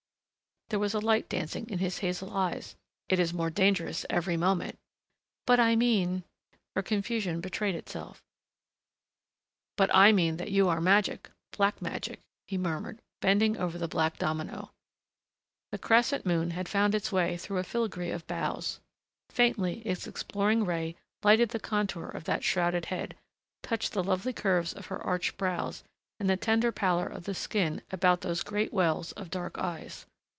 [0.71, 2.77] There was a light dancing in his hazel eyes.
[3.09, 4.79] "It is more dangerous every moment"
[5.45, 6.23] "But I mean"
[6.77, 8.23] Her confusion betrayed itself.
[9.75, 14.17] "But I mean that you are magic black magic," he murmured bending over the black
[14.17, 14.71] domino.
[15.73, 18.79] The crescent moon had found its way through a filigree of boughs.
[19.29, 23.17] Faintly its exploring ray lighted the contour of that shrouded head,
[23.61, 25.83] touched the lovely curves of her arched brows
[26.17, 30.05] and the tender pallor of the skin about those great wells of dark eyes....